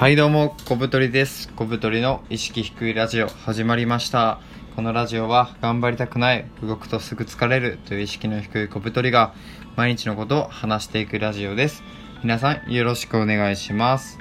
[0.00, 1.52] はいどうも、小太りです。
[1.56, 4.40] 小太りの意識低いラジオ始まりました。
[4.74, 9.34] このラジオは頑張りたくない、動くとすぐ疲れるという意識の低い小太りが
[9.76, 11.82] 毎日のことを話していくラジオです。
[12.22, 14.16] 皆さんよろしくお願いします。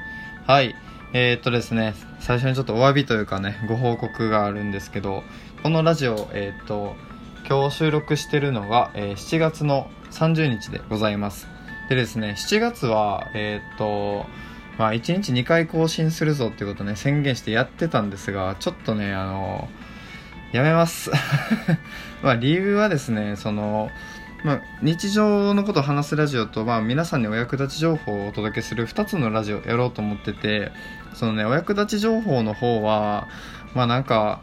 [0.45, 0.75] はい。
[1.13, 5.23] えー、っとですね、最初にちょっとお詫びというかね、ご報告があるんですけど、
[5.63, 6.97] このラジオ、えー、っと、
[7.47, 11.47] 今日収録してるのが、えー7月の30日でございます。
[11.87, 14.25] でですね、7月は、えっと、
[14.79, 19.67] まあ、1日2回更新するぞっていうことね、宣言してやってたんですが、ちょっとね、あの、
[20.53, 21.11] やめます。
[22.23, 23.91] まあ、理由はですね、その、
[24.45, 30.71] まあ、日常のことを話すラジオと、まあ、皆さんにお役立ち情報をお届けする2つのラジオやろうと思ってて、
[31.13, 33.27] そのね、お役立ち情報の方は、
[33.75, 34.39] まあなんか、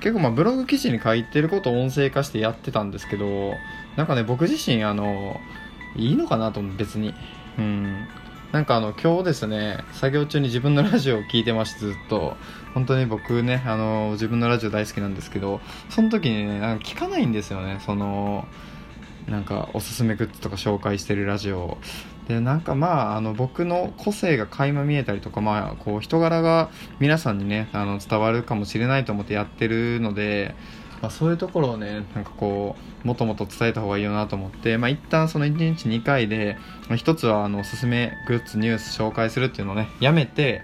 [0.00, 3.52] 結構まあブログ記事に書いてることを音声化してやってたんですけど、
[3.96, 5.38] なんかね、僕自身、あの、
[5.94, 7.14] いいのかなと思う、別に。
[7.58, 8.08] うん。
[8.52, 12.36] なんかあの今日ですね作業中に自分のラジオを聞いてましてずっと。
[12.74, 17.80] 本当に僕ねあの自分のラジオ大好きなんですけどその時にねなんか聞かないんですよね。
[17.84, 18.46] その
[19.26, 21.78] なんかおすすめグッズとか紹介してるラジオ
[22.28, 30.54] でなんかまああの僕の個性が垣間見えたりとかまあこう人柄が皆さんにねあの伝わるかもしれないと思ってやってるので
[31.00, 36.56] まあ、そういうところをねなんかこうもともと伝えた方がいいよなと思って、まあ、一旦その1日2回で、
[36.88, 40.62] まあ、一つはあのおすすめグッズニュース紹介するっていうのをねやめて、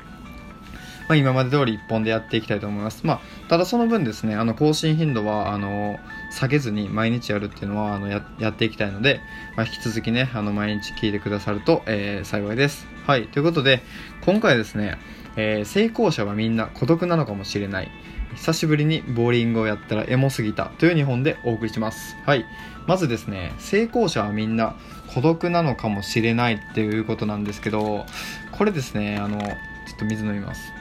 [1.08, 5.98] まあ、今まで通り1本でやっていきたいと思います、まあ、ただその分ですねあの更新頻度はあの
[6.32, 9.20] 下げずに毎日やるっていうのはあのややっていきたいので、
[9.56, 12.86] まあ、引き続きねあの毎日聞いてくださると、えー幸いです。
[13.06, 13.28] はい。
[13.28, 13.82] ということで
[14.24, 14.98] 今回ですね、
[15.36, 17.90] えー成功者はみんな孤独なのかもしれない。
[18.36, 22.16] 久しぶりにボーリングをやったらエモすぎたという2本でお送りします。
[22.24, 22.44] はい。
[22.86, 24.76] まずですね成功者はみんな
[25.14, 28.04] 孤独なのかもしれないっていうことなんですけど
[28.52, 30.72] これですねあのちょっと水飲みます。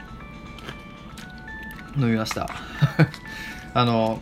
[1.97, 2.49] 飲みました。
[3.73, 4.21] あの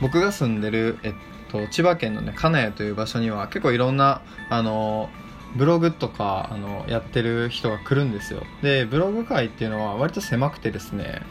[0.00, 1.12] 僕が住んでる、えっ
[1.50, 5.10] と、千葉県のね金谷という場所には結構いろんなあの
[5.56, 8.44] ブログとかあのやってる人が来るんですよ。
[8.62, 11.22] でブログ界っていうのは割と狭くてですね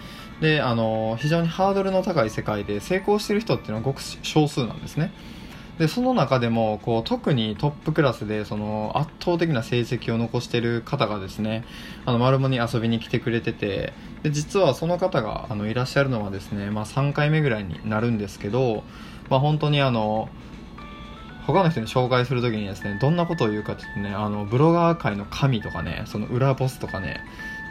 [0.42, 5.12] であの非常にハードルの高い世界で成功してる人っていうのはごく少数なんですね。
[5.80, 11.64] でその中でもこう特にトップクラスでその圧倒的な成績を残してる方がですね
[12.06, 18.84] あの丸モに遊びに来てくれててで実はその方があのいらっしゃるのはですね、まあ、3回目ぐらいになるんですけど、
[19.30, 20.28] まあ、本当にあの
[21.48, 27.22] 他の人に紹介するときにですねどんなことを言うかって言ってねあのブロガー界の神とかねその裏ボスとかね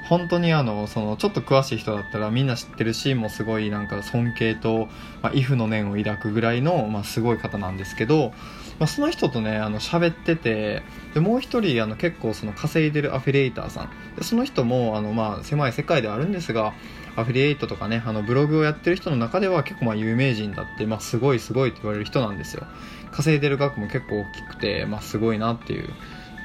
[0.09, 4.89] 本当にあのそのちょっと詳しい人だったらみんな知ってるしもすごいなんか尊敬と、
[5.23, 8.33] まあ、畏怖の念を抱くぐらいの、まあ、すごい方なんですけど、
[8.79, 10.83] まあ、その人とねあの喋ってて
[11.13, 13.91] でもう一人あの結構その稼いでるアフィリエイターさん。
[14.17, 16.73] でその人もあの、まあ、狭い世界ではあるんですが
[17.17, 22.67] アフィリエイトとかねあのブログをやってる人の中では結構まあ有名人だって、まあ、すごいすごいって言われる人なんですよ。
[23.11, 25.89] 稼いでる額も結構大きくて、まあ、すごいなっていう。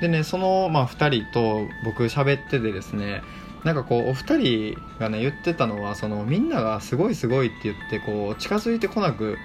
[0.02, 3.22] でねその、まあ、2人と僕喋っててですね
[3.64, 9.38] なんかこうお二人がね言ってたのはそのみんながすごいすごいって言ってこう近づいてこなく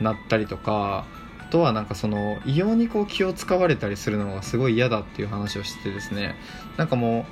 [0.00, 1.04] なったりとか
[1.40, 6.36] あとはなんかその異様にこう気を使われたりするのがすごい嫌だっていう話をしてですね
[6.76, 7.26] なんかも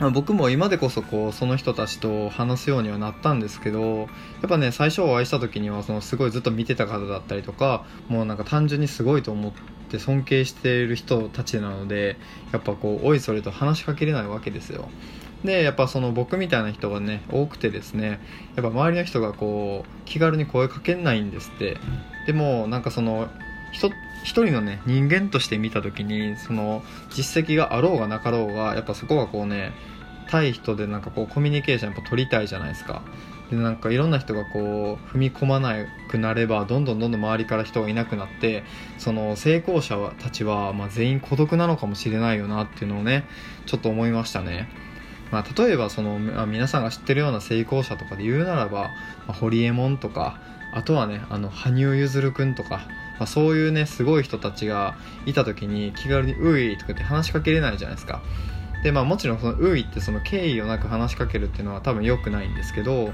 [0.00, 4.08] う僕も今でこそこうその人たちと話すようにはなったんですけどやっ
[4.48, 12.16] ぱね最初お会いした時にはそのすごいずっと見てた方だったりとかもうなんか単純にすごいと思って尊敬している人たちなので
[12.52, 14.88] やっぱこうおいそれと話しかけれないわけですよ。
[15.44, 18.20] でやっぱその僕みたいな人がね多くてですね
[18.56, 21.76] やっぱ周りの人がこう気軽に声かけないんですって。
[22.26, 23.28] でもなんかその
[23.72, 23.90] 人
[24.24, 29.72] 一人のね人間として見た時にその実績があろうがなかろうがやっぱそこがこうね
[30.28, 33.02] 対人でなんかこうコミュニケーションやっぱ取りたいじゃないですか。
[33.50, 35.74] でなんかいろんな人がこう踏み込まな
[36.08, 38.64] くなればどんどんどんどん周りから人がいなくなって
[38.98, 43.24] その成功者たちはまあ全員孤独なのかもしれないよなっていうのをね
[43.66, 44.68] ちょっと思いましたね。
[45.30, 48.90] まあ、例えばその皆さんが知ってるような成功者とかで言うならば、ま
[49.28, 50.38] あ、ホリエモンとか
[50.72, 52.86] あとはねあの羽生結弦君とか、
[53.18, 54.96] まあ、そういうねすごい人たちが
[55.26, 58.22] いた時に気軽に「うい」とかって話しかけれないじゃないですか。
[58.86, 63.10] でまあもちろんその「うい」ってその敬意をなく話しかけるっていうのは多分良くないんですけど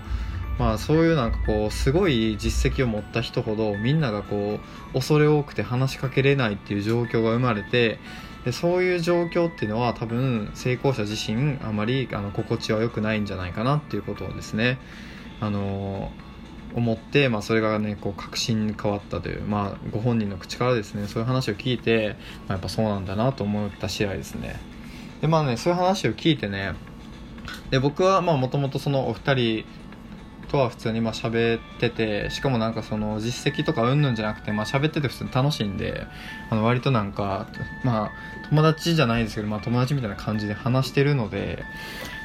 [0.58, 4.60] まあそういうなんかこうすごい実績を持った人ほどみんながこ
[4.90, 7.98] う恐れ多くて話しかけれないっていう状況が生まれて
[8.44, 14.76] でそういう状況っていうのは多分成功者自身あまりあの心地は良くないんじゃないかなっていうことをですね
[15.40, 16.12] あの
[16.74, 22.16] 思って、まあ、それがねこう確信に変わったという、まあ、ご本人の口からですねそういう話を聞いて、
[22.46, 24.71] まあ、やっぱそうなんだなと思った次第ですね。
[25.22, 26.74] でまあねそういう話を聞いてね
[27.70, 29.64] で僕はまあもともとそのお二人
[30.50, 36.06] とは普通にまあ喋っててしかもなんかその実績とかうんぬんじゃなくてまあ喋ってて普通に楽しいんで
[36.50, 37.46] あの割となんか
[37.84, 38.10] まあ
[38.50, 41.64] 友達じゃないですけどまあ友達みたいな感じで話してるので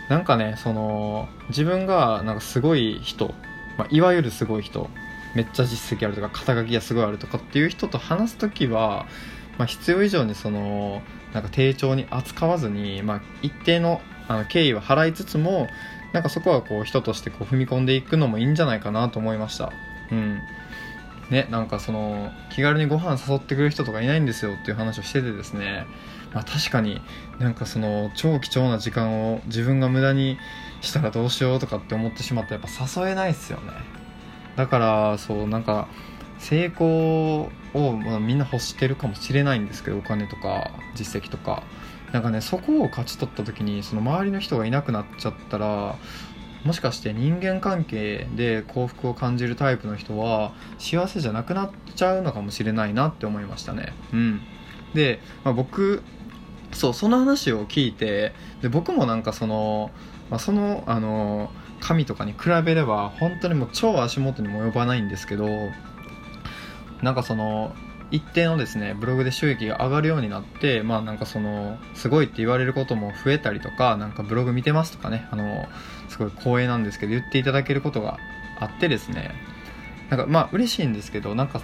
[0.10, 3.34] なんかねその自分がなんかすごい人、
[3.78, 4.90] まあ、いわゆるすごい人
[5.36, 9.06] めっちゃ実績あるとか肩書きがすごいあるとかっていう人と話す時は、
[9.58, 11.02] まあ、必要以上にその
[11.34, 15.68] なんか丁重に扱わずに、まあ、一定のあの敬意は払いつつも
[16.12, 19.72] なんかそこはこう人としてこう踏み込んでいくのもいいんじゃないかなと思いました。
[20.12, 20.40] うん。
[21.30, 25.86] ねなんかその気軽にご飯誘ってくれる人とかいないんですよっていう話をしててですね。
[26.34, 27.02] まあ確かに
[27.40, 30.38] なんかその超貴重な時間を自分が無駄に
[30.82, 33.74] したらどうしようとかって思ってしまったらやっぱ誘えないっすよね。
[34.56, 35.88] だからそうなんか
[36.40, 41.64] 成功を、まあ、みんな欲してるかもしれないんですけどお金とか実績とか。
[42.12, 45.98] なんかねそこを勝ち取った時にその周りの人がいなくなっちゃったら
[46.64, 53.94] もしかして人間関係で幸福を感じるタイプの人は幸せじゃなくなっちゃうのかもしれないなって思いましたね。
[54.14, 54.42] うん。
[54.94, 56.02] で、まあ、僕
[56.74, 59.92] そうその話を聞いてで僕もなんかその、
[60.30, 65.48] まあ、そのあの神とかに比べれば本当にもう超足元にも及ばないんですけど
[67.02, 67.76] なんかその
[68.10, 75.68] 一定のですねブログで収益が上がるようになってまあなんかそのすごいって言われることも増えたりとかなんかブログ見てますとかねあの
[76.10, 78.18] すごい光栄なんですけど言っていただけることが
[78.60, 79.32] あってですね
[80.10, 81.60] なんかまあ嬉しいんですけどなんか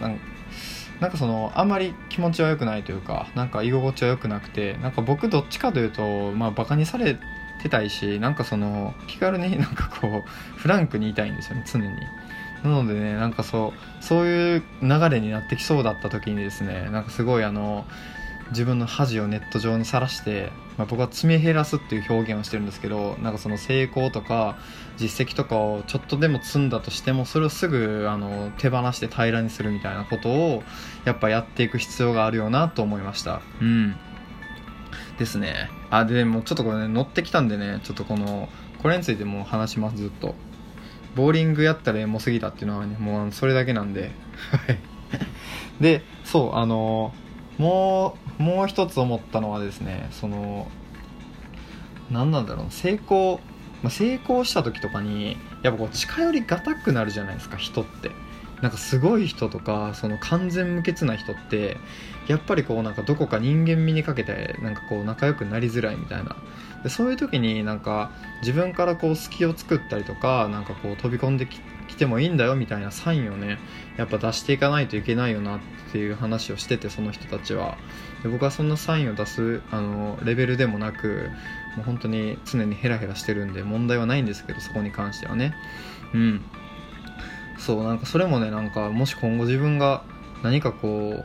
[1.00, 7.18] なんかそのあんまり気持ちは良くないというかなんか居心地は良くなくてなんか僕どっちかというとまあバカにされ
[7.62, 11.90] てたいしなんかその気軽になんかこうフランクにいたいんですよね常に。
[12.63, 17.86] なのでねなんかそうそういう流れになってきそうだった時にですねなんかすごいあの
[18.50, 24.57] 自分の恥をネット上にさらして、まあ、僕は詰め減らすっていう表現をしてるんですけどなんかその成功とか
[24.98, 30.63] 実績とかをちょっとでも積んだとしてもそれをすぐあの手放して平らにするみたいなことを
[31.06, 33.42] やっぱやっていく必要があるよなと思いました。
[33.62, 33.95] うん。
[35.18, 35.69] ですね。
[35.89, 38.50] あでもちょっとこれね乗ってきたんでねちょっとこの
[38.81, 40.36] これについても話しますずっと
[41.15, 44.12] ボーリングやったらエモすぎたっていうのはねもうそれだけなんで。
[45.80, 47.13] でそうあの
[47.57, 50.68] もうもう一つ思ったのはですねその
[52.10, 53.39] 何なんだろう成功、
[53.81, 58.12] まあ、成功した時とかにやっぱこう近寄りがたくなるじゃないですか人って。
[58.63, 61.75] なんかすごい人とかその完全無欠な人って
[62.27, 66.38] やっぱりこうなんかどこか人間味にかけてなんかこう仲良くなりづらいみたいな。
[66.81, 68.12] でそういう時になんか
[68.42, 73.57] 自分からこう隙を作ったりとかなんかこう飛び込んできてもいいんだよみたいなサインをね
[73.98, 75.60] やっぱ出していかないといけないよなっ
[75.92, 77.77] ていう話をしててその人たちは。
[78.24, 81.30] で僕はそんなサインを出すあのレベルでもなく
[81.75, 85.54] もう本当に常にヘラヘラしてるんで問題はないんですけどそこに関してはね。
[86.13, 86.42] うん。
[87.65, 90.04] そうなんかそれもねなんかもし今後自分が
[90.44, 91.24] 何かこ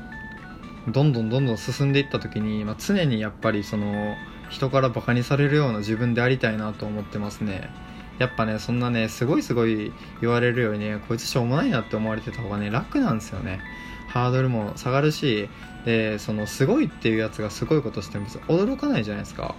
[0.86, 4.14] うどんどんどんどん進んでいった時に、まあ、常にやっぱりその
[4.48, 7.70] 人からバカにされるような自分でありたいなと思ってますね。
[8.18, 13.60] やっぱねそんなねすごいすごい言われるようにねこいつしょうもないなって思われてた方がね楽なんですよね。
[14.06, 15.48] ハードルも下がるし
[15.84, 19.56] でそのすごいっていうやつがすごいことしても別に驚かないじゃないですか。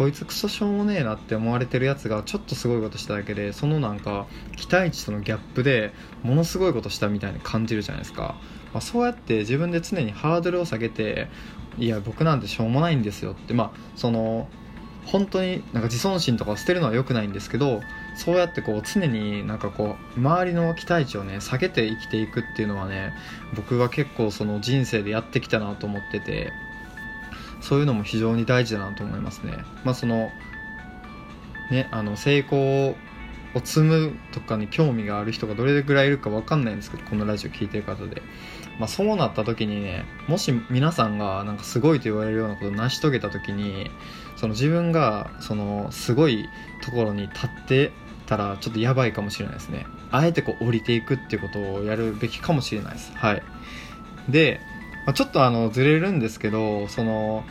[0.00, 8.34] こいつクソしょうもねえなって思われてるやつがちょっとすごいことしただけでそのなんか期待値とのギャップでものすごいことしたみたいに感じるじゃないですか、
[8.72, 11.28] まあ、そうやって自分で常にハードルを下げて
[11.76, 14.48] いや僕なんてしょうもないんですよってまあその
[15.04, 17.82] 本当になんか自尊心とかを捨てるのは良くないんですけど
[18.16, 23.12] そうやってこう常になんかこう周りの期待値をね下げて生きていくっていうのはね
[23.54, 26.50] 僕は結構その人生でやってきたなと思ってて。
[27.60, 29.64] そういうのも非常に大事だなと思いますね。
[29.84, 30.30] まあその
[31.70, 32.96] ね、あの成功
[33.54, 38.22] を積むとかに興味がある人がどれぐらいいるか分かんないんですけどこのラジオ聴いてる方で、
[38.78, 43.90] まあ、そうなった時にねもし皆さんがなんかすごいと言われるようなことを成し遂げた時に
[44.36, 46.48] その自分がそのすごい
[46.82, 47.92] ところに立って
[48.26, 49.86] たらちょっとやばいかもしれないですね。
[50.12, 53.12] あえてこう降りていくっていうことをやるべきかもしれないです。
[53.16, 53.42] はい。
[54.28, 54.60] で
[55.06, 57.44] まあ、ちょっとあのずれるんですけどその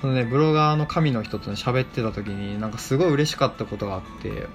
[0.00, 4.48] そのねブロガーの神の人とね喋ってた時になんかすごい嬉しかったことがあって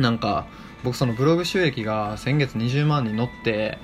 [0.00, 0.46] なんか
[0.82, 3.78] 僕そのブログ収益が先月20万に乗って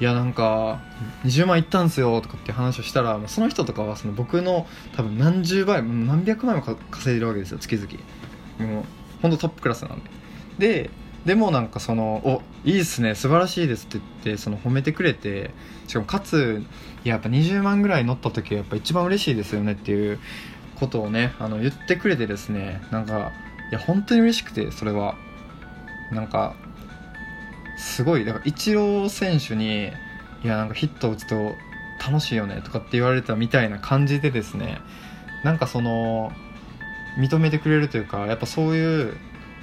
[0.00, 0.82] いやなんか
[1.24, 8.72] 20万いったんすよとかって話をしたらその人とかはその僕の多分何十倍何百万も稼いでるわけですよ月々。
[8.72, 8.84] もう
[9.22, 10.10] ほんとトップクラスなんで。
[10.58, 10.90] で
[11.24, 15.50] でもなんかその「おいいっすね素晴らしいです」って言ってその褒めてくれて
[15.86, 16.62] しかもかつ
[17.04, 20.18] いややっぱ20万ぐらい乗った時はやっぱ一番嬉しいですよねっていう
[20.76, 23.32] ことをねあの言ってくれてですねなんか
[23.70, 25.16] いや本当に嬉しくてそれは。
[26.10, 26.54] なんか
[27.76, 29.90] すごいだからイチロー選手に
[30.42, 31.54] いやなんかヒットを打つと
[32.04, 34.78] 楽しいよねとかって言われたみたいな感じでですね
[35.42, 36.32] なんかその
[37.18, 39.16] 認めてくれるというかやっぱそういう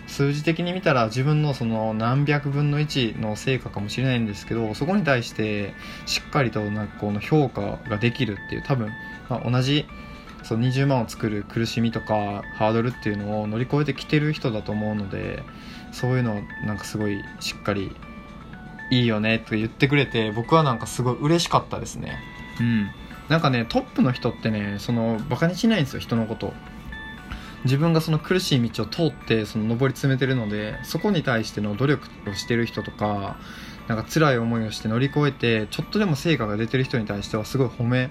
[0.07, 5.73] 数字的に見たら自分のその何百分の1の成果かもしれないんですけどそこに対して
[6.05, 8.91] しっかりとなんかこの評価ができるっていう多分、
[9.29, 9.85] まあ、同じ
[10.43, 15.43] その20万を作る苦しみとかハードルっていうのを乗り越えてきてる人だと思うので
[15.91, 17.95] そういうのをなんかすごいしっかり
[18.91, 22.19] いいよねって言ってくれて僕はなんかすごい嬉しかったですね。
[22.59, 22.91] うん。
[23.29, 26.53] なんかねトップの人ってねそのバカにしないんですよ人のこと。
[27.63, 33.37] 自分がその苦しい道を通ってその上り詰めてるのでそこに対しての努力をしてる人とか
[33.87, 38.09] なんか辛い思いをして乗り越えてちょっとでも成果が出てる人に対してはすごい褒め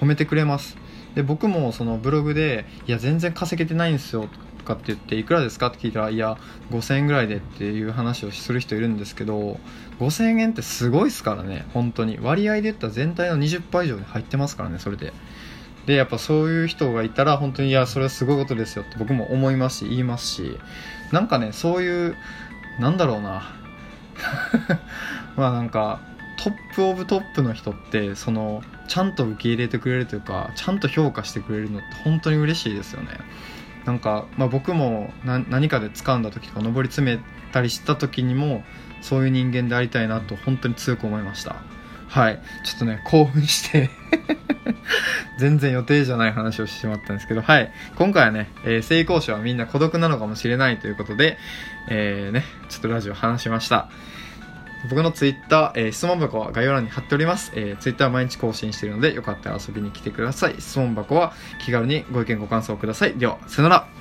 [0.00, 0.76] 褒めてくれます
[1.14, 4.28] で僕もそのブログで「いや全然稼げてないんですよ」
[4.58, 6.36] とかって言って「いくらですか?」って聞いたら「いや
[6.70, 9.58] 5000円ぐらいで」っていう話をする人いるんですけど
[9.98, 15.12] 5000円ってすごいっすからね本当に割合で言ったら全体の20%以上に入ってますからねそれで
[15.86, 20.58] でやっぱそういう人がいたら本当にいやそれはすごいことですよって僕も思いますし言いますし
[21.12, 22.16] なんかねそういう
[22.78, 23.42] なんだろうな。
[25.36, 26.00] まあなんか
[26.42, 33.08] トップオブトップの人ってそのちゃんと受け入れてくれるというかちゃんと評価してくれるのって本当に嬉しいですよね。
[33.84, 37.22] なんか、まあ、僕も何かで掴んだ時とか上り詰め
[37.52, 38.62] たりした時にも
[39.00, 41.56] そういう人間でありたいなと本当に強く思いました。
[42.08, 42.42] はい。
[42.64, 43.90] ちょっとね興奮して。
[45.38, 47.72] 全然予定じゃない話をしてしまったんですけど、はい。
[47.96, 51.38] 今回はね、えー、成功者はみんな孤独なのかもしれないということで、
[51.88, 53.88] えー、ね、ちょっとラジオ話しました。
[54.88, 57.52] 僕のツイッター、えー、質問箱は概要欄に貼っております。
[57.54, 60.54] えー、ツイッター毎日更新しているので、よかったら遊びに来てください。
[60.58, 61.32] 質問箱は
[61.64, 63.14] 気軽にご意見ご感想ください。
[63.14, 63.99] では、さよなら。